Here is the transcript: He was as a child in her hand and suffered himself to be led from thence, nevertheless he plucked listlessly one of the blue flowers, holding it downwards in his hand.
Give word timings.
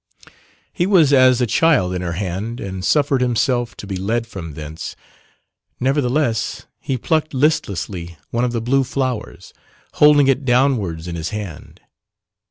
He 0.73 0.87
was 0.87 1.13
as 1.13 1.41
a 1.41 1.45
child 1.45 1.93
in 1.93 2.01
her 2.01 2.13
hand 2.13 2.59
and 2.59 2.83
suffered 2.83 3.21
himself 3.21 3.77
to 3.77 3.85
be 3.85 3.97
led 3.97 4.25
from 4.25 4.55
thence, 4.55 4.95
nevertheless 5.79 6.65
he 6.79 6.97
plucked 6.97 7.35
listlessly 7.35 8.17
one 8.31 8.43
of 8.43 8.51
the 8.51 8.61
blue 8.61 8.83
flowers, 8.83 9.53
holding 9.93 10.27
it 10.27 10.43
downwards 10.43 11.07
in 11.07 11.13
his 11.15 11.29
hand. 11.29 11.81